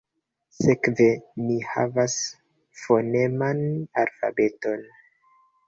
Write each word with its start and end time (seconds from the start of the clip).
Sekve 0.59 1.09
ni 1.49 1.57
havas 1.73 2.17
foneman 2.85 3.63
alfabeton. 4.07 4.85